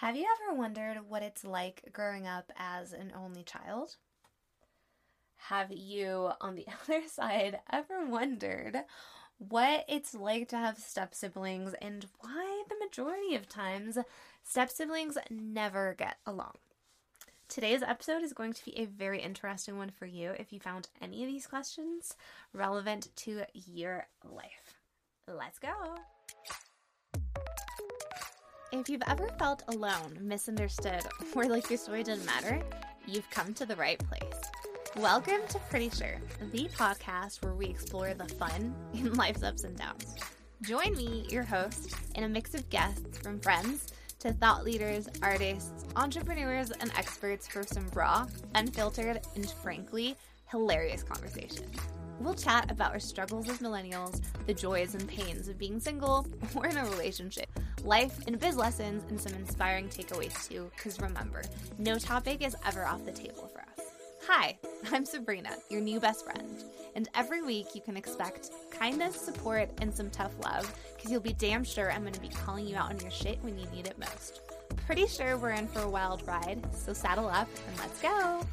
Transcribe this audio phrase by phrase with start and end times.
[0.00, 3.96] Have you ever wondered what it's like growing up as an only child?
[5.36, 8.78] Have you, on the other side, ever wondered
[9.36, 13.98] what it's like to have step siblings and why the majority of times
[14.42, 16.54] step siblings never get along?
[17.48, 20.88] Today's episode is going to be a very interesting one for you if you found
[21.02, 22.16] any of these questions
[22.54, 24.78] relevant to your life.
[25.28, 25.98] Let's go.
[28.72, 31.02] If you've ever felt alone, misunderstood,
[31.34, 32.62] or like your story didn't matter,
[33.04, 34.40] you've come to the right place.
[34.94, 36.20] Welcome to Pretty Sure,
[36.52, 40.14] the podcast where we explore the fun in life's ups and downs.
[40.62, 45.84] Join me, your host, in a mix of guests from friends to thought leaders, artists,
[45.96, 50.16] entrepreneurs, and experts for some raw, unfiltered, and frankly,
[50.48, 51.66] hilarious conversation.
[52.20, 56.66] We'll chat about our struggles as millennials, the joys and pains of being single or
[56.66, 57.48] in a relationship,
[57.84, 61.42] life and biz lessons, and some inspiring takeaways too, because remember,
[61.78, 63.86] no topic is ever off the table for us.
[64.26, 64.58] Hi,
[64.92, 66.64] I'm Sabrina, your new best friend,
[66.94, 71.32] and every week you can expect kindness, support, and some tough love, because you'll be
[71.32, 73.86] damn sure I'm going to be calling you out on your shit when you need
[73.86, 74.42] it most.
[74.86, 78.44] Pretty sure we're in for a wild ride, so saddle up and let's go!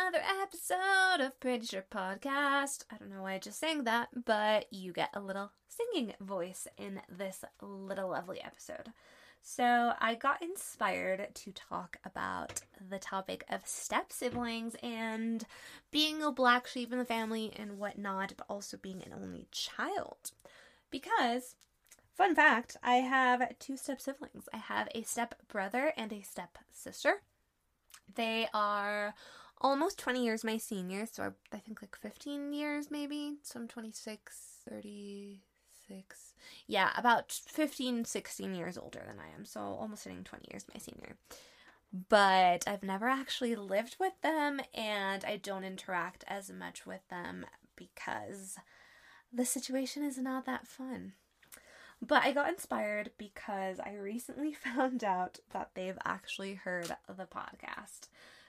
[0.00, 2.84] Another episode of Pretty Sure Podcast.
[2.90, 6.68] I don't know why I just sang that, but you get a little singing voice
[6.76, 8.92] in this little lovely episode.
[9.42, 15.44] So, I got inspired to talk about the topic of step siblings and
[15.90, 20.30] being a black sheep in the family and whatnot, but also being an only child.
[20.90, 21.56] Because,
[22.14, 24.48] fun fact, I have two step siblings.
[24.54, 27.22] I have a step brother and a step sister.
[28.14, 29.14] They are
[29.60, 33.36] almost 20 years my senior, so I think like 15 years maybe.
[33.42, 36.34] So I'm 26, 36.
[36.66, 39.44] Yeah, about 15, 16 years older than I am.
[39.44, 41.16] So almost hitting 20 years my senior.
[42.08, 47.46] But I've never actually lived with them and I don't interact as much with them
[47.76, 48.56] because
[49.32, 51.14] the situation is not that fun.
[52.00, 58.08] But I got inspired because I recently found out that they've actually heard the podcast.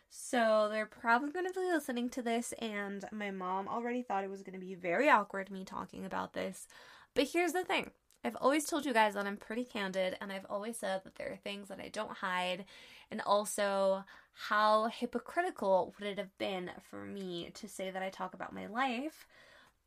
[0.09, 4.29] So they're probably going to be listening to this, and my mom already thought it
[4.29, 6.67] was going to be very awkward me talking about this.
[7.13, 7.91] But here's the thing
[8.23, 11.31] I've always told you guys that I'm pretty candid, and I've always said that there
[11.31, 12.65] are things that I don't hide,
[13.11, 14.03] and also
[14.33, 18.65] how hypocritical would it have been for me to say that I talk about my
[18.67, 19.27] life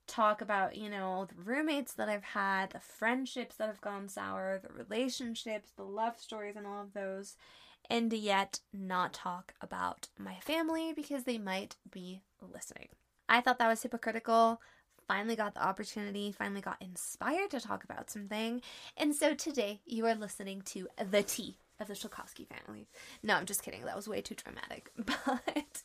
[0.06, 4.58] talk about, you know, the roommates that I've had, the friendships that have gone sour,
[4.58, 7.36] the relationships, the love stories, and all of those,
[7.90, 12.88] and yet not talk about my family because they might be listening.
[13.28, 14.60] I thought that was hypocritical.
[15.08, 18.62] Finally got the opportunity, finally got inspired to talk about something.
[18.96, 22.86] And so today you are listening to The Tea of the Shulkowski family.
[23.22, 23.84] No, I'm just kidding.
[23.84, 24.90] That was way too dramatic.
[25.04, 25.82] But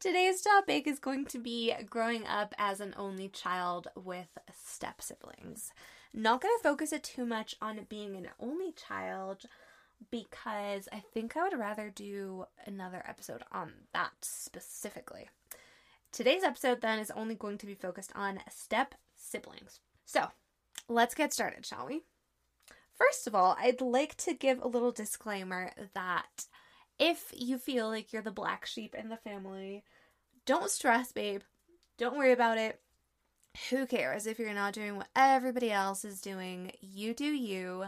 [0.00, 5.72] today's topic is going to be growing up as an only child with step siblings.
[6.12, 9.46] Not going to focus it too much on being an only child
[10.10, 15.28] because I think I would rather do another episode on that specifically.
[16.12, 19.80] Today's episode then is only going to be focused on step siblings.
[20.04, 20.28] So,
[20.88, 22.02] let's get started, shall we?
[22.94, 26.46] First of all, I'd like to give a little disclaimer that
[26.98, 29.82] if you feel like you're the black sheep in the family,
[30.46, 31.42] don't stress, babe.
[31.98, 32.80] Don't worry about it.
[33.70, 36.72] Who cares if you're not doing what everybody else is doing?
[36.80, 37.86] You do you.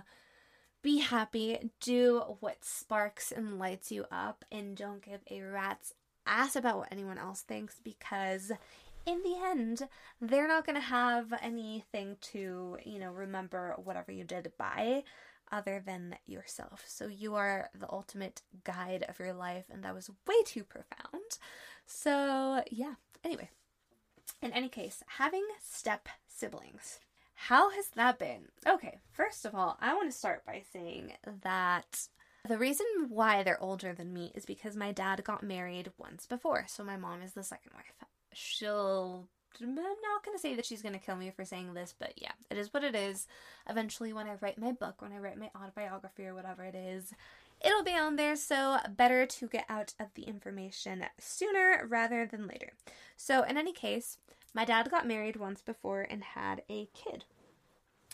[0.87, 1.73] Be happy.
[1.81, 5.93] Do what sparks and lights you up, and don't give a rat's
[6.25, 8.53] ass about what anyone else thinks because
[9.05, 9.89] in the end,
[10.21, 15.03] they're not going to have anything to, you know, remember whatever you did by
[15.51, 16.85] other than yourself.
[16.87, 21.39] So you are the ultimate guide of your life, and that was way too profound.
[21.85, 22.95] So, yeah,
[23.25, 23.51] anyway,
[24.41, 27.01] in any case, having step siblings.
[27.37, 28.49] How has that been?
[28.67, 31.13] Okay, first of all, I want to start by saying
[31.43, 32.09] that
[32.49, 36.65] the reason why they're older than me is because my dad got married once before,
[36.69, 37.93] so my mom is the second wife
[38.37, 39.28] she'll
[39.63, 42.13] I'm not going to say that she's going to kill me for saying this, but
[42.16, 43.27] yeah, it is what it is.
[43.66, 47.15] Eventually, when I write my book, when I write my autobiography or whatever it is,
[47.65, 48.37] it'll be on there.
[48.37, 52.75] So, better to get out of the information sooner rather than later.
[53.16, 54.19] So, in any case,
[54.53, 57.25] my dad got married once before and had a kid.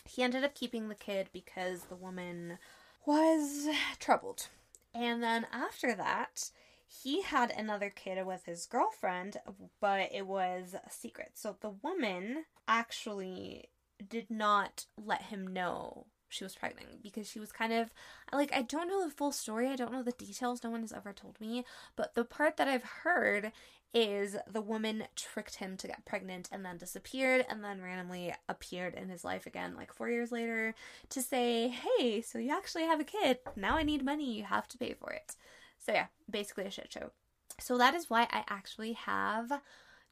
[0.05, 2.59] He ended up keeping the kid because the woman
[3.05, 3.67] was
[3.99, 4.49] troubled.
[4.93, 6.51] And then after that,
[6.87, 9.37] he had another kid with his girlfriend,
[9.79, 11.31] but it was a secret.
[11.33, 13.69] So the woman actually
[14.07, 17.93] did not let him know she was pregnant because she was kind of
[18.31, 20.91] like I don't know the full story, I don't know the details, no one has
[20.91, 21.63] ever told me,
[21.95, 23.51] but the part that I've heard
[23.93, 28.95] is the woman tricked him to get pregnant and then disappeared and then randomly appeared
[28.95, 30.73] in his life again like 4 years later
[31.09, 33.39] to say, "Hey, so you actually have a kid.
[33.55, 34.33] Now I need money.
[34.33, 35.35] You have to pay for it."
[35.79, 37.11] So yeah, basically a shit show.
[37.59, 39.61] So that is why I actually have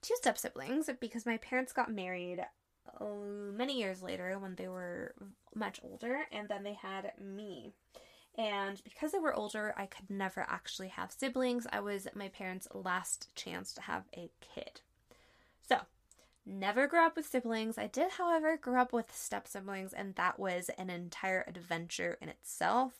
[0.01, 2.45] two step siblings because my parents got married
[2.99, 5.13] oh, many years later when they were
[5.55, 7.73] much older, and then they had me.
[8.37, 11.67] And because they were older, I could never actually have siblings.
[11.71, 14.81] I was my parents' last chance to have a kid.
[15.67, 15.81] So,
[16.45, 17.77] never grew up with siblings.
[17.77, 22.29] I did, however, grow up with step siblings, and that was an entire adventure in
[22.29, 22.93] itself.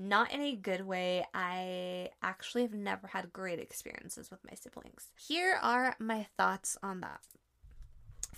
[0.00, 1.26] Not in a good way.
[1.34, 5.08] I actually have never had great experiences with my siblings.
[5.16, 7.20] Here are my thoughts on that.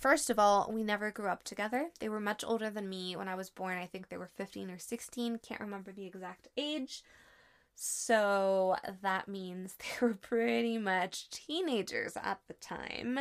[0.01, 1.91] First of all, we never grew up together.
[1.99, 3.77] They were much older than me when I was born.
[3.77, 5.37] I think they were 15 or 16.
[5.47, 7.03] Can't remember the exact age.
[7.75, 13.19] So that means they were pretty much teenagers at the time.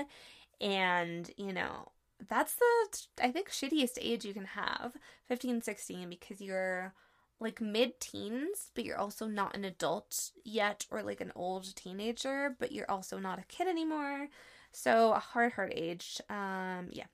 [0.58, 1.92] And, you know,
[2.26, 6.94] that's the, I think, shittiest age you can have 15, 16, because you're
[7.40, 12.56] like mid teens, but you're also not an adult yet, or like an old teenager,
[12.58, 14.28] but you're also not a kid anymore.
[14.72, 16.20] So a hard, hard age.
[16.28, 17.06] Um, yeah.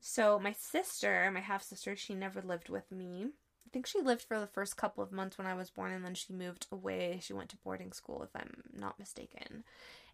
[0.00, 3.28] So my sister, my half sister, she never lived with me.
[3.66, 6.04] I think she lived for the first couple of months when I was born, and
[6.04, 7.20] then she moved away.
[7.22, 9.64] She went to boarding school, if I'm not mistaken.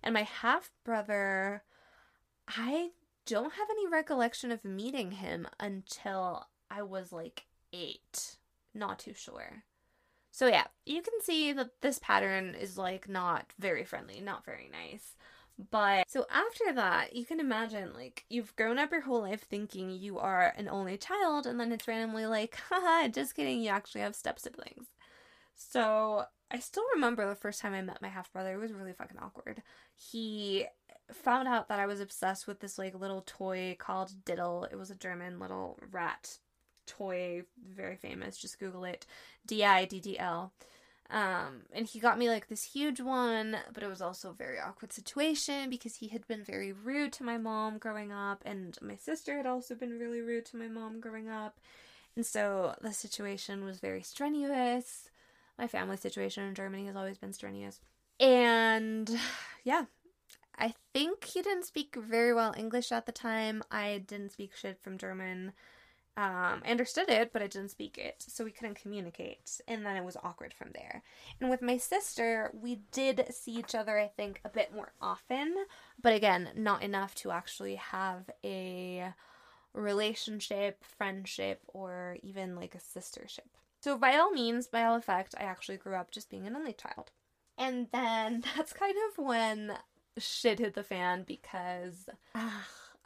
[0.03, 1.62] And my half brother,
[2.47, 2.91] I
[3.26, 8.37] don't have any recollection of meeting him until I was like eight.
[8.75, 9.65] Not too sure.
[10.31, 14.70] So yeah, you can see that this pattern is like not very friendly, not very
[14.70, 15.17] nice.
[15.70, 19.90] But so after that, you can imagine like you've grown up your whole life thinking
[19.90, 24.02] you are an only child, and then it's randomly like, haha, just kidding, you actually
[24.02, 24.87] have step siblings.
[25.56, 28.55] So I still remember the first time I met my half brother.
[28.55, 29.62] It was really fucking awkward.
[29.96, 30.66] He
[31.12, 34.70] found out that I was obsessed with this like little toy called Diddl.
[34.70, 36.38] It was a German little rat
[36.87, 37.43] toy,
[37.75, 38.38] very famous.
[38.38, 39.06] Just Google it.
[39.46, 40.52] D I D D L.
[41.10, 44.58] Um, and he got me like this huge one, but it was also a very
[44.58, 48.96] awkward situation because he had been very rude to my mom growing up, and my
[48.96, 51.60] sister had also been really rude to my mom growing up.
[52.14, 55.08] And so the situation was very strenuous.
[55.58, 57.81] My family situation in Germany has always been strenuous.
[58.20, 59.19] And
[59.64, 59.84] yeah,
[60.58, 63.62] I think he didn't speak very well English at the time.
[63.70, 65.52] I didn't speak shit from German.
[66.19, 69.94] Um, I understood it, but I didn't speak it, so we couldn't communicate, and then
[69.94, 71.05] it was awkward from there.
[71.41, 75.55] And with my sister, we did see each other, I think, a bit more often,
[76.03, 79.15] but again, not enough to actually have a
[79.73, 83.47] relationship, friendship, or even like a sistership.
[83.81, 86.73] So, by all means, by all effect, I actually grew up just being an only
[86.73, 87.12] child.
[87.56, 89.79] And then that's kind of when
[90.19, 92.09] shit hit the fan because.
[92.35, 92.50] Uh,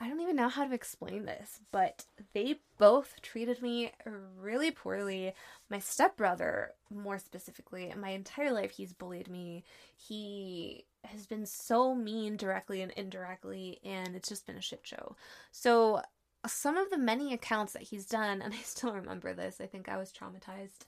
[0.01, 3.93] I don't even know how to explain this, but they both treated me
[4.39, 5.33] really poorly.
[5.71, 9.65] My stepbrother, more specifically, my entire life, he's bullied me.
[9.97, 15.17] He has been so mean directly and indirectly, and it's just been a shit show.
[15.53, 16.03] So,
[16.47, 19.89] some of the many accounts that he's done, and I still remember this, I think
[19.89, 20.87] I was traumatized.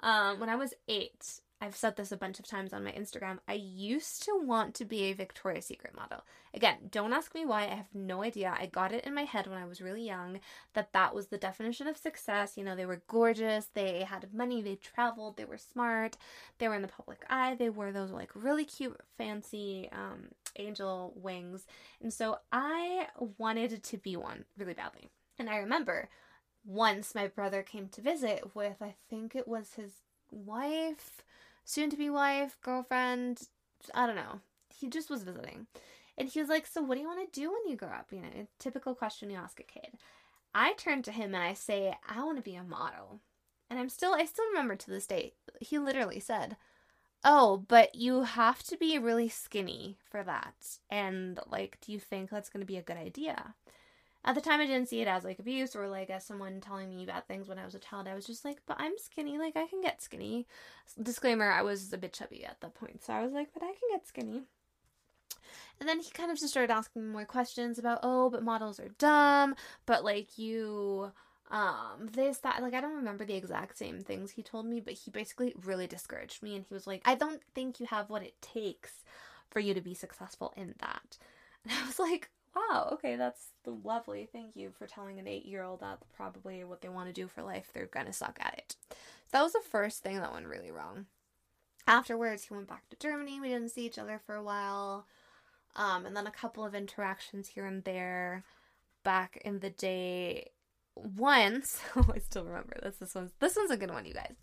[0.00, 3.38] Um, when I was eight, I've said this a bunch of times on my Instagram.
[3.48, 6.22] I used to want to be a Victoria's Secret model.
[6.52, 7.62] Again, don't ask me why.
[7.62, 8.54] I have no idea.
[8.58, 10.40] I got it in my head when I was really young
[10.74, 12.58] that that was the definition of success.
[12.58, 16.18] You know, they were gorgeous, they had money, they traveled, they were smart,
[16.58, 21.14] they were in the public eye, they wore those like really cute, fancy um, angel
[21.16, 21.66] wings.
[22.02, 23.06] And so I
[23.38, 25.08] wanted to be one really badly.
[25.38, 26.10] And I remember
[26.66, 29.92] once my brother came to visit with, I think it was his
[30.30, 31.22] wife
[31.66, 33.42] soon to be wife, girlfriend,
[33.94, 34.40] I don't know.
[34.74, 35.66] He just was visiting.
[36.16, 38.06] And he was like, So, what do you want to do when you grow up?
[38.10, 39.98] You know, typical question you ask a kid.
[40.54, 43.20] I turn to him and I say, I want to be a model.
[43.68, 46.56] And I'm still, I still remember to this day, he literally said,
[47.24, 50.78] Oh, but you have to be really skinny for that.
[50.88, 53.54] And, like, do you think that's going to be a good idea?
[54.26, 56.90] At the time, I didn't see it as like abuse or like as someone telling
[56.90, 58.08] me bad things when I was a child.
[58.08, 59.38] I was just like, but I'm skinny.
[59.38, 60.48] Like, I can get skinny.
[61.00, 63.04] Disclaimer, I was a bit chubby at that point.
[63.04, 64.42] So I was like, but I can get skinny.
[65.78, 68.88] And then he kind of just started asking more questions about, oh, but models are
[68.98, 69.54] dumb,
[69.84, 71.12] but like you,
[71.50, 72.62] um, this, that.
[72.62, 75.86] Like, I don't remember the exact same things he told me, but he basically really
[75.86, 76.56] discouraged me.
[76.56, 79.04] And he was like, I don't think you have what it takes
[79.50, 81.18] for you to be successful in that.
[81.68, 84.28] And I was like, wow, okay, that's lovely.
[84.32, 87.28] Thank you for telling an eight year old that probably what they want to do
[87.28, 88.76] for life, they're gonna suck at it.
[88.90, 88.96] So
[89.32, 91.06] that was the first thing that went really wrong.
[91.86, 93.40] Afterwards, he went back to Germany.
[93.40, 95.06] We didn't see each other for a while.
[95.76, 98.44] Um, and then a couple of interactions here and there
[99.04, 100.50] back in the day.
[100.96, 102.96] Once, oh, I still remember this.
[102.96, 104.34] This one's this one's a good one, you guys.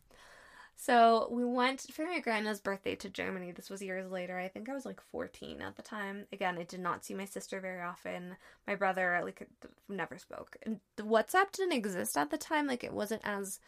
[0.75, 3.51] So we went for my grandma's birthday to Germany.
[3.51, 4.38] This was years later.
[4.38, 6.25] I think I was like 14 at the time.
[6.34, 8.36] Again, I did not see my sister very often.
[8.68, 9.48] My brother, like,
[9.88, 10.58] never spoke.
[10.63, 12.68] And WhatsApp didn't exist at the time.
[12.68, 13.60] Like, it wasn't as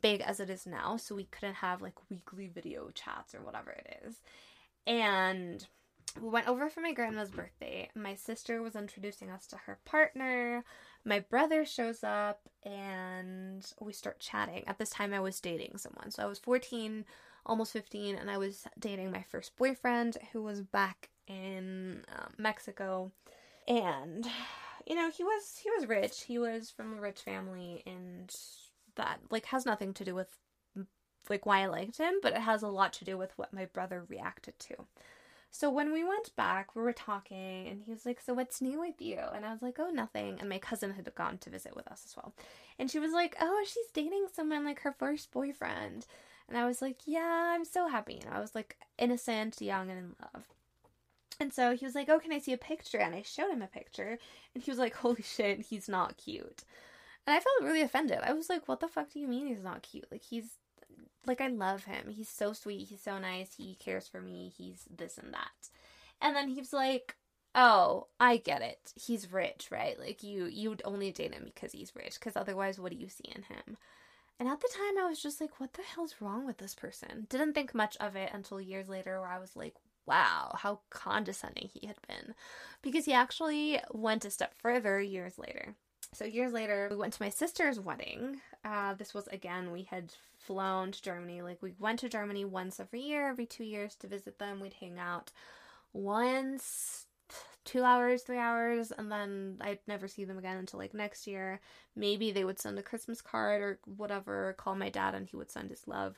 [0.00, 0.96] big as it is now.
[0.96, 4.20] So we couldn't have like weekly video chats or whatever it is.
[4.86, 5.66] And
[6.20, 7.88] we went over for my grandma's birthday.
[7.94, 10.64] My sister was introducing us to her partner.
[11.04, 14.64] My brother shows up and we start chatting.
[14.66, 16.10] At this time, I was dating someone.
[16.10, 17.04] So I was 14,
[17.44, 23.12] almost 15, and I was dating my first boyfriend who was back in um, Mexico.
[23.68, 24.26] And
[24.86, 26.24] you know, he was he was rich.
[26.24, 28.34] He was from a rich family and
[28.96, 30.28] that like has nothing to do with
[31.30, 33.64] like why I liked him, but it has a lot to do with what my
[33.66, 34.74] brother reacted to.
[35.54, 38.80] So when we went back, we were talking, and he was like, "So what's new
[38.80, 41.76] with you?" And I was like, "Oh, nothing." And my cousin had gone to visit
[41.76, 42.34] with us as well,
[42.76, 46.06] and she was like, "Oh, she's dating someone like her first boyfriend."
[46.48, 49.98] And I was like, "Yeah, I'm so happy." And I was like innocent, young, and
[50.00, 50.48] in love.
[51.38, 53.62] And so he was like, "Oh, can I see a picture?" And I showed him
[53.62, 54.18] a picture,
[54.54, 56.64] and he was like, "Holy shit, he's not cute."
[57.28, 58.18] And I felt really offended.
[58.24, 60.10] I was like, "What the fuck do you mean he's not cute?
[60.10, 60.58] Like he's
[61.26, 62.08] like I love him.
[62.10, 62.88] He's so sweet.
[62.88, 63.54] He's so nice.
[63.56, 64.52] He cares for me.
[64.56, 65.70] He's this and that.
[66.20, 67.16] And then he's like,
[67.54, 68.92] "Oh, I get it.
[68.96, 69.98] He's rich, right?
[69.98, 73.08] Like you you would only date him because he's rich cuz otherwise what do you
[73.08, 73.76] see in him?"
[74.38, 77.26] And at the time I was just like, "What the hell's wrong with this person?"
[77.30, 79.74] Didn't think much of it until years later where I was like,
[80.06, 82.34] "Wow, how condescending he had been."
[82.82, 85.76] Because he actually went a step further years later.
[86.14, 88.40] So years later, we went to my sister's wedding.
[88.64, 91.42] Uh, this was again, we had flown to Germany.
[91.42, 94.60] Like we went to Germany once every year, every two years to visit them.
[94.60, 95.32] We'd hang out
[95.92, 97.06] once,
[97.64, 101.60] two hours, three hours, and then I'd never see them again until like next year.
[101.96, 105.50] Maybe they would send a Christmas card or whatever, call my dad, and he would
[105.50, 106.16] send his love,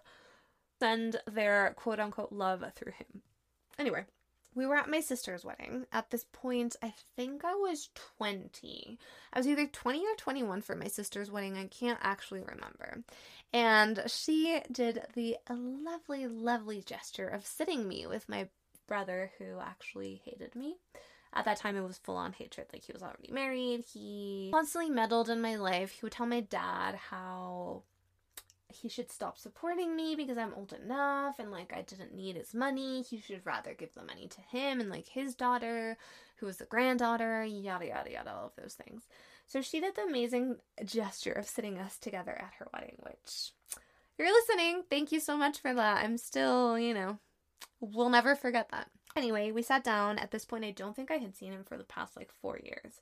[0.78, 3.22] send their quote unquote love through him.
[3.78, 4.04] Anyway,
[4.56, 5.84] we were at my sister's wedding.
[5.92, 8.98] At this point, I think I was 20.
[9.32, 11.56] I was either 20 or 21 for my sister's wedding.
[11.56, 13.04] I can't actually remember.
[13.52, 18.48] And she did the lovely, lovely gesture of sitting me with my
[18.88, 20.76] brother who actually hated me.
[21.34, 22.68] At that time, it was full on hatred.
[22.72, 23.84] Like, he was already married.
[23.92, 25.90] He constantly meddled in my life.
[25.90, 27.82] He would tell my dad how
[28.80, 32.54] he should stop supporting me because I'm old enough and like I didn't need his
[32.54, 33.02] money.
[33.02, 35.96] He should rather give the money to him and like his daughter,
[36.36, 39.02] who was the granddaughter, yada yada yada, all of those things.
[39.46, 43.52] So she did the amazing gesture of sitting us together at her wedding, which
[44.18, 46.04] you're listening, thank you so much for that.
[46.04, 47.18] I'm still, you know,
[47.80, 48.90] we'll never forget that.
[49.14, 50.18] Anyway, we sat down.
[50.18, 52.58] At this point, I don't think I had seen him for the past like four
[52.62, 53.00] years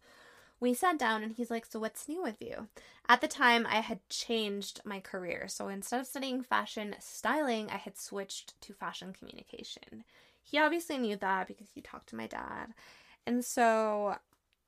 [0.64, 2.68] we sat down and he's like, So, what's new with you?
[3.08, 5.46] At the time, I had changed my career.
[5.46, 10.04] So, instead of studying fashion styling, I had switched to fashion communication.
[10.42, 12.74] He obviously knew that because he talked to my dad.
[13.26, 14.16] And so,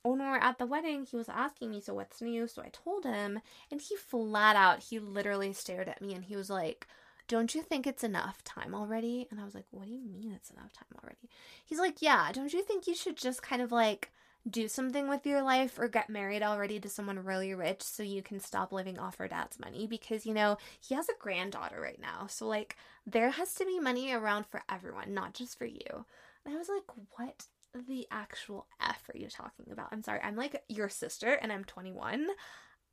[0.02, 2.46] when we were at the wedding, he was asking me, So, what's new?
[2.46, 6.36] So, I told him, and he flat out, he literally stared at me and he
[6.36, 6.86] was like,
[7.28, 9.26] don't you think it's enough time already?
[9.32, 11.28] And I was like, what do you mean it's enough time already?
[11.64, 14.12] He's like, yeah, don't you think you should just kind of like
[14.48, 18.22] do something with your life or get married already to someone really rich so you
[18.22, 22.00] can stop living off her dad's money because you know he has a granddaughter right
[22.00, 22.76] now so like
[23.06, 26.04] there has to be money around for everyone not just for you
[26.44, 26.84] and i was like
[27.16, 27.46] what
[27.88, 31.64] the actual f are you talking about i'm sorry i'm like your sister and i'm
[31.64, 32.28] 21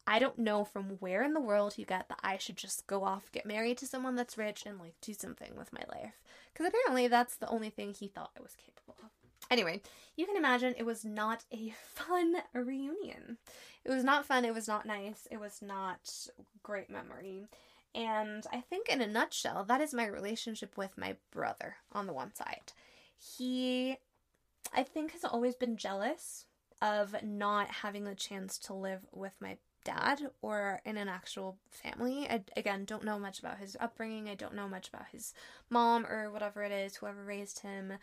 [0.05, 3.05] I don't know from where in the world you get that I should just go
[3.05, 6.19] off, get married to someone that's rich, and like do something with my life.
[6.51, 9.23] Because apparently that's the only thing he thought I was capable of.
[9.52, 9.82] Anyway,
[10.16, 13.38] you can imagine it was not a fun reunion.
[13.84, 16.12] It was not fun, it was not nice, it was not
[16.62, 17.48] great memory.
[17.96, 22.14] And I think, in a nutshell, that is my relationship with my brother on the
[22.14, 22.72] one side.
[23.18, 23.98] He,
[24.74, 26.46] I think, has always been jealous
[26.82, 32.28] of not having the chance to live with my dad or in an actual family.
[32.30, 34.28] I, again, don't know much about his upbringing.
[34.28, 35.34] I don't know much about his
[35.70, 37.94] mom or whatever it is, whoever raised him,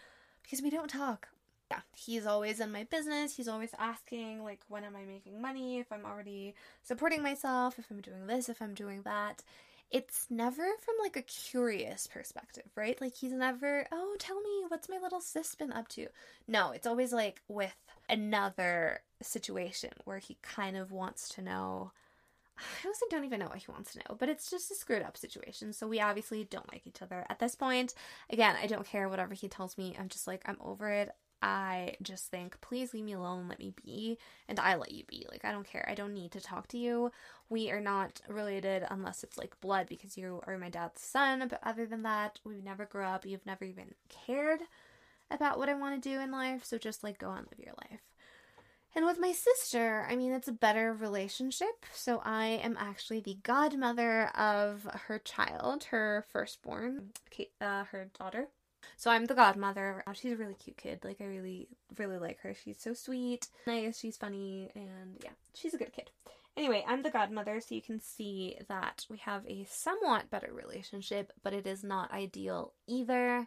[0.50, 1.28] because we don't talk
[1.71, 3.37] yeah, he's always in my business.
[3.37, 5.78] He's always asking, like, when am I making money?
[5.78, 9.45] If I'm already supporting myself, if I'm doing this, if I'm doing that.
[9.90, 13.00] it's never from like a curious perspective, right?
[13.00, 16.07] Like he's never, oh, tell me what's my little sis been up to.
[16.47, 17.75] No, it's always like with
[18.09, 21.92] another situation where he kind of wants to know.
[22.61, 25.02] I also don't even know what he wants to know, but it's just a screwed
[25.02, 25.73] up situation.
[25.73, 27.95] So we obviously don't like each other at this point.
[28.31, 29.97] Again, I don't care whatever he tells me.
[29.99, 31.11] I'm just like, I'm over it.
[31.43, 35.26] I just think, please leave me alone, let me be, and I let you be.
[35.31, 35.87] Like, I don't care.
[35.88, 37.12] I don't need to talk to you.
[37.49, 41.61] We are not related unless it's like blood because you are my dad's son, but
[41.62, 43.25] other than that, we've never grew up.
[43.25, 44.61] You've never even cared
[45.31, 47.75] about what I want to do in life, so just like go and live your
[47.90, 48.00] life.
[48.95, 51.87] And with my sister, I mean, it's a better relationship.
[51.93, 58.49] So I am actually the godmother of her child, her firstborn, Kate, uh, her daughter.
[58.97, 60.03] So I'm the godmother.
[60.07, 61.05] Oh, she's a really cute kid.
[61.05, 61.69] Like I really,
[61.99, 62.55] really like her.
[62.55, 63.99] She's so sweet, nice.
[63.99, 66.11] She's funny, and yeah, she's a good kid.
[66.57, 71.33] Anyway, I'm the godmother, so you can see that we have a somewhat better relationship,
[71.43, 73.47] but it is not ideal either.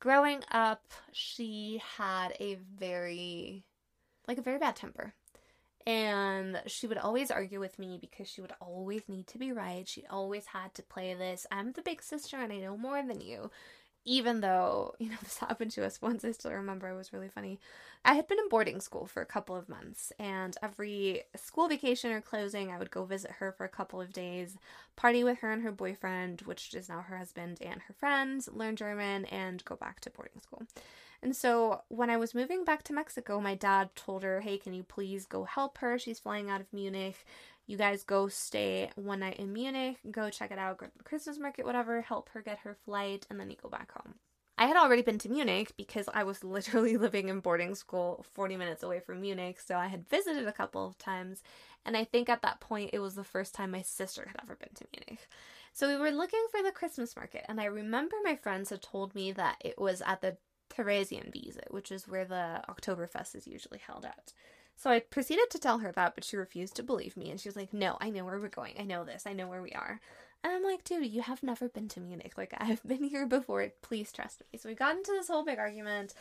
[0.00, 3.64] Growing up, she had a very,
[4.28, 5.14] like, a very bad temper.
[5.86, 9.88] And she would always argue with me because she would always need to be right.
[9.88, 13.22] She always had to play this I'm the big sister and I know more than
[13.22, 13.50] you
[14.08, 17.28] even though, you know, this happened to us once, I still remember it was really
[17.28, 17.60] funny.
[18.04, 22.10] I had been in boarding school for a couple of months, and every school vacation
[22.10, 24.56] or closing, I would go visit her for a couple of days,
[24.96, 28.76] party with her and her boyfriend, which is now her husband, and her friends, learn
[28.76, 30.62] German, and go back to boarding school.
[31.22, 34.72] And so when I was moving back to Mexico, my dad told her, Hey, can
[34.72, 35.98] you please go help her?
[35.98, 37.24] She's flying out of Munich
[37.68, 41.04] you guys go stay one night in Munich, go check it out, go to the
[41.04, 44.14] Christmas market, whatever, help her get her flight, and then you go back home.
[44.56, 48.56] I had already been to Munich because I was literally living in boarding school 40
[48.56, 51.42] minutes away from Munich, so I had visited a couple of times,
[51.84, 54.56] and I think at that point it was the first time my sister had ever
[54.56, 55.28] been to Munich.
[55.74, 59.14] So we were looking for the Christmas market, and I remember my friends had told
[59.14, 60.38] me that it was at the
[60.70, 64.32] Theresienwiese, which is where the Oktoberfest is usually held at.
[64.78, 67.30] So I proceeded to tell her that, but she refused to believe me.
[67.30, 68.74] And she was like, No, I know where we're going.
[68.78, 69.26] I know this.
[69.26, 70.00] I know where we are.
[70.44, 72.34] And I'm like, Dude, you have never been to Munich.
[72.36, 73.66] Like, I've been here before.
[73.82, 74.58] Please trust me.
[74.58, 76.14] So we got into this whole big argument.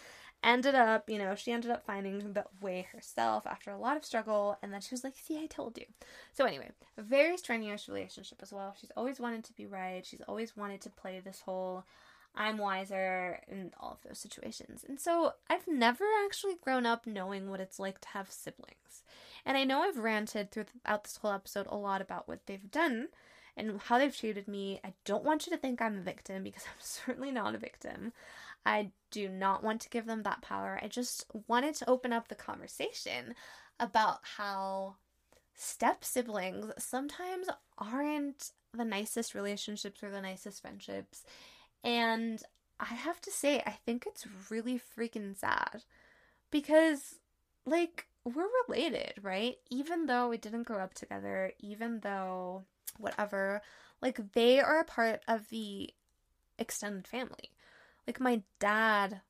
[0.44, 4.06] Ended up, you know, she ended up finding the way herself after a lot of
[4.06, 4.58] struggle.
[4.64, 5.86] And then she was like, See, I told you.
[6.34, 8.76] So, anyway, very strenuous relationship as well.
[8.80, 10.04] She's always wanted to be right.
[10.04, 11.86] She's always wanted to play this whole
[12.38, 14.86] I'm wiser in all of those situations.
[14.88, 19.04] And so I've never actually grown up knowing what it's like to have siblings.
[19.44, 23.08] And I know I've ranted throughout this whole episode a lot about what they've done
[23.58, 24.80] and how they've treated me.
[24.84, 28.14] I don't want you to think I'm a victim because I'm certainly not a victim.
[28.66, 30.80] I do not want to give them that power.
[30.82, 33.34] I just wanted to open up the conversation
[33.80, 34.96] about how
[35.56, 37.48] step siblings sometimes
[37.80, 41.24] aren't the nicest relationships or the nicest friendships
[41.84, 42.42] and
[42.80, 45.84] I have to say, I think it's really freaking sad
[46.52, 47.16] because,
[47.66, 49.56] like, we're related, right?
[49.70, 52.66] Even though we didn't grow up together, even though
[52.98, 53.62] whatever,
[54.02, 55.90] like, they are a part of the
[56.60, 57.52] extended family.
[58.06, 59.22] Like, my dad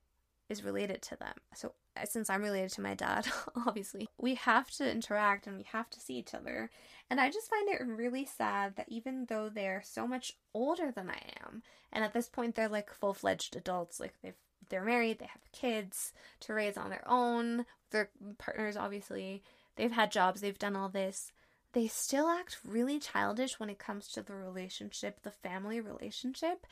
[0.49, 1.35] is related to them.
[1.53, 3.27] So, Uh, since I'm related to my dad,
[3.67, 6.69] obviously, we have to interact and we have to see each other.
[7.09, 11.09] And I just find it really sad that even though they're so much older than
[11.09, 14.35] I am, and at this point they're like full fledged adults, like they've
[14.69, 19.41] they're married, they have kids to raise on their own, their partners obviously,
[19.77, 21.31] they've had jobs, they've done all this.
[21.71, 26.65] They still act really childish when it comes to the relationship, the family relationship.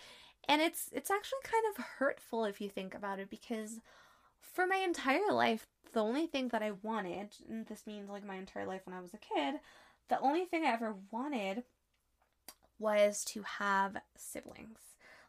[0.48, 3.80] And it's it's actually kind of hurtful if you think about it because
[4.54, 8.36] for my entire life, the only thing that I wanted, and this means like my
[8.36, 9.56] entire life when I was a kid,
[10.10, 11.64] the only thing I ever wanted
[12.78, 14.80] was to have siblings.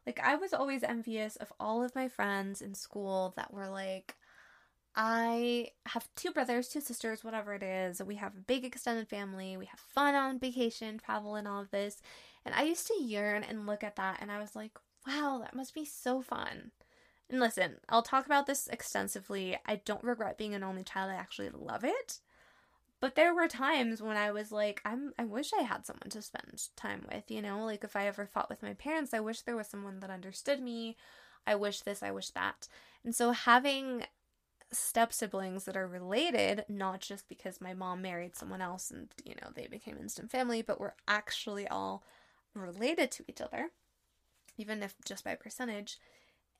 [0.06, 4.14] Like, I was always envious of all of my friends in school that were like,
[4.94, 8.02] I have two brothers, two sisters, whatever it is.
[8.02, 9.56] We have a big extended family.
[9.56, 12.00] We have fun on vacation, travel, and all of this.
[12.44, 15.54] And I used to yearn and look at that, and I was like, wow, that
[15.54, 16.70] must be so fun.
[17.28, 19.56] And listen, I'll talk about this extensively.
[19.66, 21.10] I don't regret being an only child.
[21.10, 22.20] I actually love it.
[23.00, 26.22] But there were times when I was like, I'm I wish I had someone to
[26.22, 27.64] spend time with, you know?
[27.64, 30.62] Like if I ever fought with my parents, I wish there was someone that understood
[30.62, 30.96] me.
[31.46, 32.68] I wish this, I wish that.
[33.04, 34.04] And so having
[34.72, 39.34] step siblings that are related, not just because my mom married someone else and, you
[39.40, 42.02] know, they became instant family, but we're actually all
[42.54, 43.70] related to each other,
[44.56, 45.98] even if just by percentage.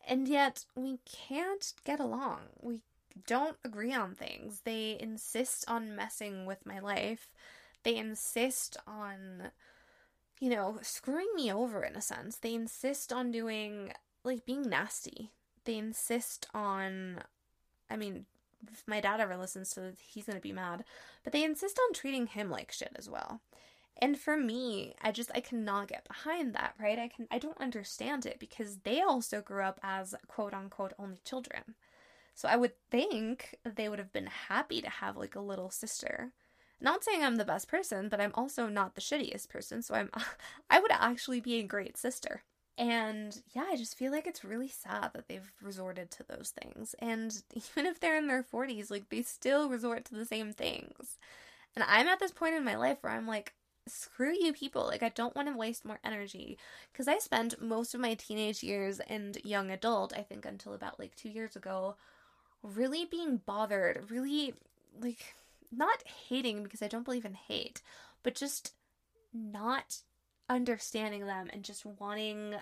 [0.06, 2.40] And yet we can't get along.
[2.60, 2.82] We
[3.26, 4.60] don't agree on things.
[4.64, 7.30] They insist on messing with my life.
[7.82, 9.50] They insist on
[10.40, 12.36] you know, screwing me over in a sense.
[12.36, 13.92] They insist on doing,
[14.22, 15.30] like, being nasty.
[15.64, 17.22] They insist on,
[17.90, 18.26] I mean,
[18.70, 20.84] if my dad ever listens to this, he's gonna be mad.
[21.24, 23.40] But they insist on treating him like shit as well.
[23.98, 26.98] And for me, I just I cannot get behind that, right?
[26.98, 31.18] I can I don't understand it because they also grew up as quote unquote only
[31.24, 31.74] children.
[32.34, 36.32] So I would think they would have been happy to have like a little sister.
[36.78, 40.10] Not saying I'm the best person, but I'm also not the shittiest person, so I'm
[40.70, 42.42] I would actually be a great sister.
[42.78, 46.94] And yeah, I just feel like it's really sad that they've resorted to those things.
[46.98, 51.18] And even if they're in their 40s, like they still resort to the same things.
[51.74, 53.54] And I'm at this point in my life where I'm like,
[53.86, 54.86] screw you people.
[54.86, 56.58] Like, I don't want to waste more energy.
[56.92, 60.98] Because I spent most of my teenage years and young adult, I think until about
[60.98, 61.96] like two years ago,
[62.62, 64.54] really being bothered, really
[65.00, 65.34] like
[65.70, 67.82] not hating because I don't believe in hate,
[68.22, 68.74] but just
[69.32, 69.98] not
[70.48, 72.54] understanding them and just wanting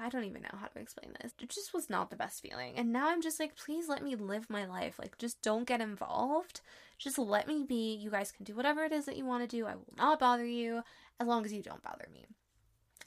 [0.00, 1.32] I don't even know how to explain this.
[1.40, 2.74] It just was not the best feeling.
[2.76, 4.98] And now I'm just like, please let me live my life.
[4.98, 6.60] Like, just don't get involved.
[6.98, 7.94] Just let me be.
[7.94, 9.66] You guys can do whatever it is that you want to do.
[9.66, 10.82] I will not bother you
[11.20, 12.26] as long as you don't bother me.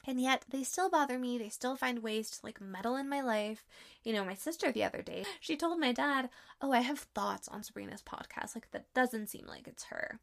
[0.07, 1.37] And yet they still bother me.
[1.37, 3.65] They still find ways to like meddle in my life.
[4.03, 6.29] You know, my sister the other day, she told my dad,
[6.61, 8.55] Oh, I have thoughts on Sabrina's podcast.
[8.55, 10.19] Like, that doesn't seem like it's her.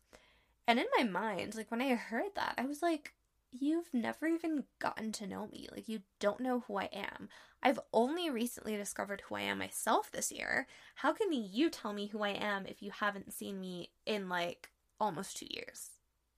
[0.67, 3.15] And in my mind, like when I heard that, I was like,
[3.51, 5.69] you've never even gotten to know me.
[5.73, 7.29] Like, you don't know who I am.
[7.63, 10.67] I've only recently discovered who I am myself this year.
[10.97, 14.71] How can you tell me who I am if you haven't seen me in like
[15.01, 15.91] almost two years?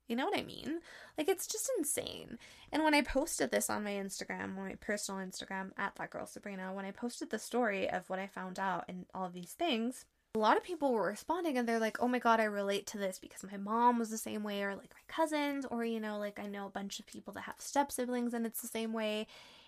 [0.08, 0.80] You know what I mean?
[1.16, 2.38] Like, it's just insane.
[2.72, 6.72] And when I posted this on my Instagram, my personal Instagram, at that girl Sabrina,
[6.72, 10.06] when I posted the story of what I found out and all of these things,
[10.34, 12.98] a lot of people were responding and they're like, oh my god, I relate to
[12.98, 16.18] this because my mom was the same way, or like my cousins, or you know,
[16.18, 18.92] like I know a bunch of people that have step siblings and it's the same
[18.92, 19.26] way.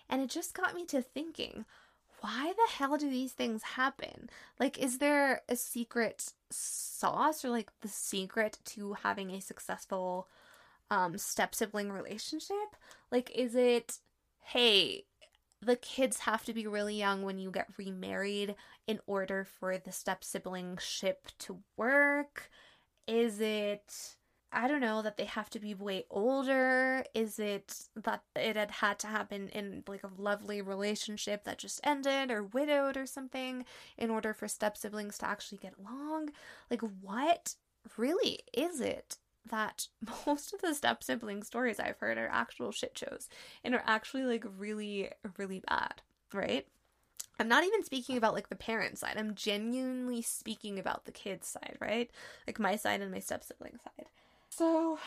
[0.09, 1.65] And it just got me to thinking,
[2.21, 4.29] why the hell do these things happen?
[4.57, 10.29] Like, is there a secret sauce or like the secret to having a successful
[10.89, 12.77] um, step sibling relationship?
[13.11, 13.99] Like, is it,
[14.41, 15.03] hey,
[15.63, 18.55] the kids have to be really young when you get remarried
[18.87, 22.49] in order for the step sibling ship to work?
[23.07, 24.15] Is it
[24.55, 27.03] I don't know that they have to be way older?
[27.15, 31.81] Is it that it had had to happen in like a lovely relationship that just
[31.83, 33.65] ended or widowed or something
[33.97, 36.29] in order for step siblings to actually get along?
[36.69, 37.55] Like what
[37.97, 39.17] really is it
[39.49, 39.87] that
[40.27, 43.29] most of the step sibling stories I've heard are actual shit shows
[43.63, 46.01] and are actually like really, really bad,
[46.33, 46.67] right?
[47.39, 49.15] I'm not even speaking about like the parent side.
[49.17, 52.11] I'm genuinely speaking about the kids side, right?
[52.45, 54.07] Like my side and my step sibling side.
[54.49, 54.99] So,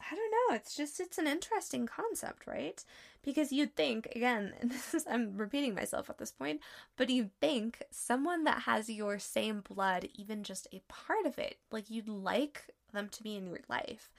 [0.00, 0.56] I don't know.
[0.56, 2.82] It's just it's an interesting concept, right?
[3.22, 6.60] Because you'd think again, this is I'm repeating myself at this point,
[6.96, 11.56] but you'd think someone that has your same blood, even just a part of it,
[11.70, 14.10] like you'd like them to be in your life.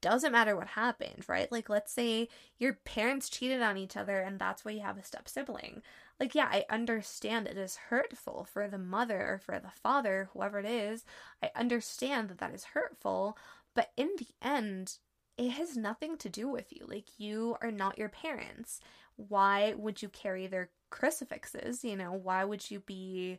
[0.00, 1.50] Doesn't matter what happened, right?
[1.52, 5.04] Like, let's say your parents cheated on each other and that's why you have a
[5.04, 5.80] step sibling.
[6.18, 10.58] Like, yeah, I understand it is hurtful for the mother or for the father, whoever
[10.58, 11.04] it is.
[11.40, 13.38] I understand that that is hurtful,
[13.74, 14.98] but in the end,
[15.38, 16.84] it has nothing to do with you.
[16.86, 18.80] Like, you are not your parents.
[19.16, 21.84] Why would you carry their crucifixes?
[21.84, 23.38] You know, why would you be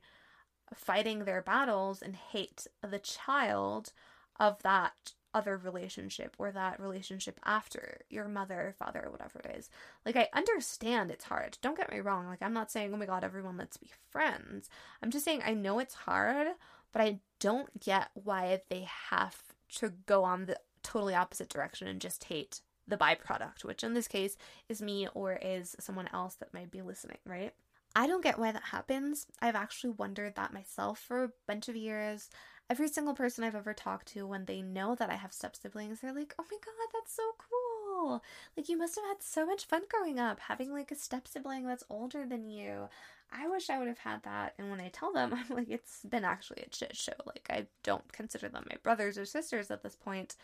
[0.74, 3.92] fighting their battles and hate the child
[4.40, 9.70] of that other relationship or that relationship after your mother, father, whatever it is.
[10.06, 11.58] Like, I understand it's hard.
[11.62, 12.28] Don't get me wrong.
[12.28, 14.70] Like, I'm not saying, oh my god, everyone, let's be friends.
[15.02, 16.48] I'm just saying, I know it's hard,
[16.92, 19.42] but I don't get why they have
[19.78, 24.08] to go on the totally opposite direction and just hate the byproduct, which in this
[24.08, 24.38] case
[24.70, 27.54] is me or is someone else that might be listening, right?
[27.96, 29.28] I don't get why that happens.
[29.42, 32.30] I've actually wondered that myself for a bunch of years.
[32.74, 36.00] Every single person I've ever talked to, when they know that I have step siblings,
[36.00, 38.24] they're like, oh my god, that's so cool.
[38.58, 41.68] Like, you must have had so much fun growing up having like a step sibling
[41.68, 42.90] that's older than you.
[43.32, 44.56] I wish I would have had that.
[44.58, 47.14] And when I tell them, I'm like, it's been actually a shit show.
[47.28, 50.36] Like, I don't consider them my brothers or sisters at this point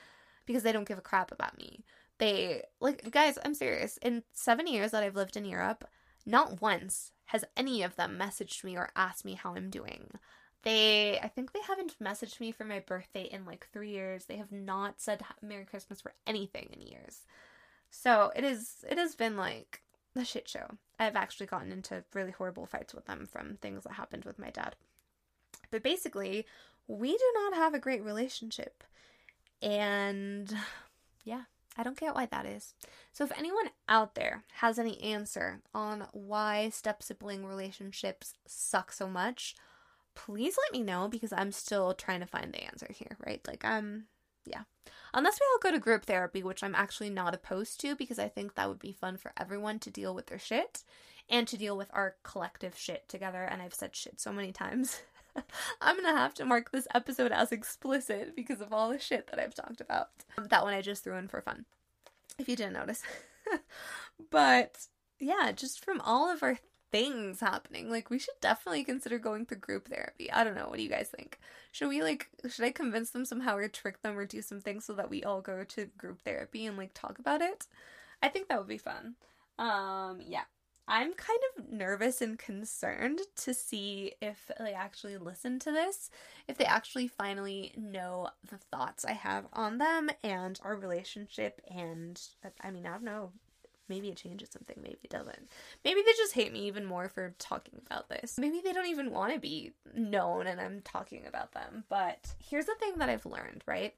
[0.45, 1.83] because they don't give a crap about me.
[2.19, 3.97] They, like, guys, I'm serious.
[4.03, 5.83] In seven years that I've lived in Europe,
[6.27, 10.11] not once has any of them messaged me or asked me how I'm doing.
[10.63, 14.25] They, I think they haven't messaged me for my birthday in like three years.
[14.25, 17.25] They have not said Merry Christmas for anything in years.
[17.89, 19.81] So it is, it has been like
[20.15, 20.77] a shit show.
[20.99, 24.49] I've actually gotten into really horrible fights with them from things that happened with my
[24.49, 24.75] dad.
[25.71, 26.45] But basically,
[26.87, 28.83] we do not have a great relationship.
[29.61, 30.53] And
[31.23, 31.43] yeah,
[31.77, 32.73] I don't get why that is.
[33.13, 39.07] So if anyone out there has any answer on why step sibling relationships suck so
[39.07, 39.55] much,
[40.15, 43.41] please let me know because I'm still trying to find the answer here, right?
[43.47, 44.05] Like I'm
[44.45, 44.63] yeah.
[45.13, 48.27] Unless we all go to group therapy, which I'm actually not opposed to because I
[48.27, 50.83] think that would be fun for everyone to deal with their shit
[51.29, 53.43] and to deal with our collective shit together.
[53.43, 55.01] And I've said shit so many times.
[55.81, 59.39] I'm gonna have to mark this episode as explicit because of all the shit that
[59.39, 60.09] I've talked about.
[60.37, 61.65] Um, that one I just threw in for fun,
[62.37, 63.03] if you didn't notice.
[64.31, 64.87] but
[65.19, 66.57] yeah, just from all of our
[66.91, 70.31] things happening, like we should definitely consider going through group therapy.
[70.31, 70.67] I don't know.
[70.67, 71.39] What do you guys think?
[71.71, 74.85] Should we like, should I convince them somehow or trick them or do some things
[74.85, 77.67] so that we all go to group therapy and like talk about it?
[78.21, 79.15] I think that would be fun.
[79.57, 80.43] Um, yeah.
[80.91, 86.09] I'm kind of nervous and concerned to see if they actually listen to this,
[86.47, 91.61] if they actually finally know the thoughts I have on them and our relationship.
[91.69, 92.19] And
[92.61, 93.33] I mean, I don't know,
[93.89, 95.49] maybe it changes something, maybe it doesn't.
[95.83, 98.37] Maybe they just hate me even more for talking about this.
[98.37, 101.83] Maybe they don't even want to be known and I'm talking about them.
[101.89, 103.93] But here's the thing that I've learned, right?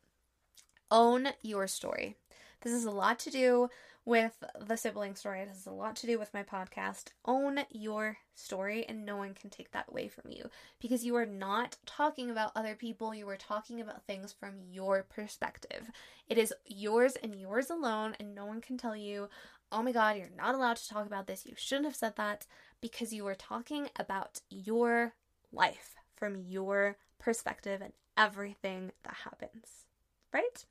[0.90, 2.18] Own your story.
[2.62, 3.70] This is a lot to do
[4.06, 5.42] with the sibling story.
[5.42, 7.10] It has a lot to do with my podcast.
[7.26, 10.50] Own your story, and no one can take that away from you
[10.80, 13.14] because you are not talking about other people.
[13.14, 15.92] You are talking about things from your perspective.
[16.28, 19.30] It is yours and yours alone, and no one can tell you,
[19.72, 21.46] oh my god, you're not allowed to talk about this.
[21.46, 22.46] You shouldn't have said that
[22.82, 25.14] because you were talking about your
[25.52, 29.86] life from your perspective and everything that happens.
[30.34, 30.66] Right?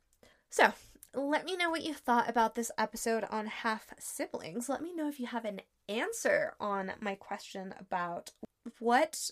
[0.51, 0.73] So,
[1.15, 4.69] let me know what you thought about this episode on half siblings.
[4.69, 8.33] Let me know if you have an answer on my question about
[8.79, 9.31] what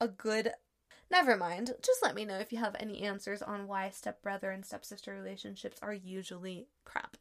[0.00, 0.52] a good.
[1.10, 1.72] Never mind.
[1.82, 5.78] Just let me know if you have any answers on why stepbrother and stepsister relationships
[5.82, 7.16] are usually crap.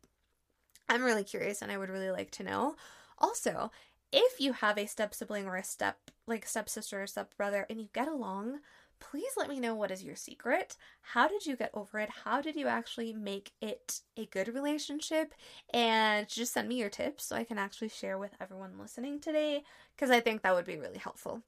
[0.94, 2.76] I'm really curious and I would really like to know.
[3.18, 3.72] Also,
[4.12, 7.90] if you have a step sibling or a step like stepsister or stepbrother and you
[7.94, 8.60] get along,
[9.00, 10.78] please let me know what is your secret.
[11.02, 12.10] How did you get over it?
[12.24, 15.34] How did you actually make it a good relationship?
[15.74, 19.64] And just send me your tips so I can actually share with everyone listening today
[19.96, 21.42] because I think that would be really helpful.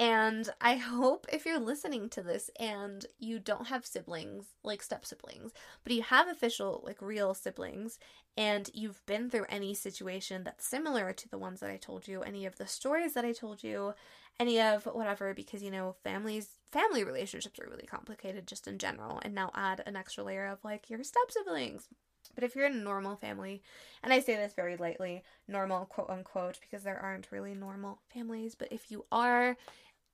[0.00, 5.04] And I hope if you're listening to this and you don't have siblings, like step
[5.04, 5.52] siblings,
[5.84, 7.98] but you have official, like real siblings,
[8.34, 12.22] and you've been through any situation that's similar to the ones that I told you,
[12.22, 13.92] any of the stories that I told you,
[14.38, 19.20] any of whatever, because you know, families, family relationships are really complicated just in general,
[19.22, 21.88] and now add an extra layer of like your step siblings.
[22.34, 23.62] But if you're in a normal family,
[24.02, 28.54] and I say this very lightly, normal quote unquote, because there aren't really normal families,
[28.54, 29.56] but if you are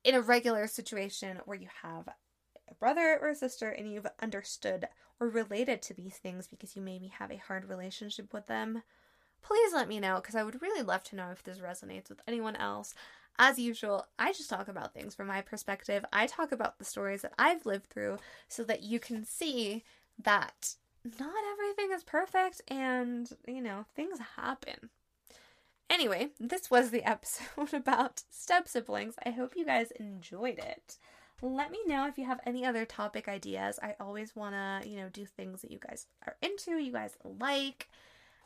[0.06, 2.08] in a regular situation where you have
[2.70, 4.86] a brother or a sister and you've understood
[5.18, 8.84] or related to these things because you maybe have a hard relationship with them,
[9.42, 12.20] please let me know because I would really love to know if this resonates with
[12.28, 12.94] anyone else.
[13.36, 16.04] As usual, I just talk about things from my perspective.
[16.12, 19.82] I talk about the stories that I've lived through so that you can see
[20.22, 20.76] that
[21.18, 24.90] not everything is perfect and, you know, things happen.
[25.88, 29.14] Anyway, this was the episode about step siblings.
[29.24, 30.98] I hope you guys enjoyed it.
[31.42, 33.78] Let me know if you have any other topic ideas.
[33.82, 37.16] I always want to, you know, do things that you guys are into, you guys
[37.22, 37.88] like.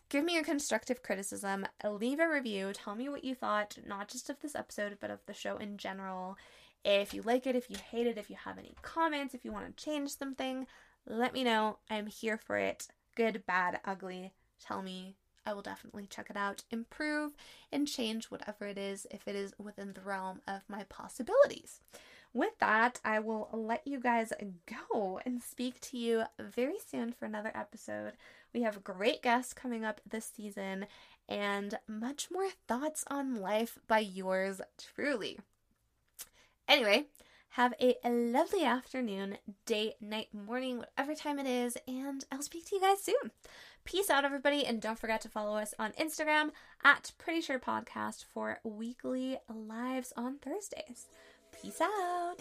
[0.08, 1.66] Give me your constructive criticism.
[1.88, 2.72] Leave a review.
[2.72, 5.76] Tell me what you thought, not just of this episode, but of the show in
[5.76, 6.36] general.
[6.84, 9.52] If you like it, if you hate it, if you have any comments, if you
[9.52, 10.66] want to change something,
[11.06, 11.78] let me know.
[11.88, 12.88] I'm here for it.
[13.14, 14.32] Good, bad, ugly.
[14.60, 15.14] Tell me
[15.46, 17.32] I will definitely check it out, improve,
[17.72, 21.80] and change whatever it is if it is within the realm of my possibilities.
[22.32, 24.32] With that, I will let you guys
[24.90, 28.12] go and speak to you very soon for another episode.
[28.54, 30.86] We have great guests coming up this season
[31.28, 35.40] and much more thoughts on life by yours truly.
[36.68, 37.06] Anyway,
[37.54, 42.76] have a lovely afternoon, day, night, morning, whatever time it is, and I'll speak to
[42.76, 43.32] you guys soon.
[43.84, 46.50] Peace out, everybody, and don't forget to follow us on Instagram
[46.84, 51.06] at Pretty Sure Podcast for weekly lives on Thursdays.
[51.60, 52.40] Peace out.